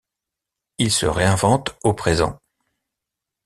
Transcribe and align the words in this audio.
Il 0.79 0.91
se 0.91 1.05
réinvente 1.05 1.77
au 1.83 1.93
présent. 1.93 2.39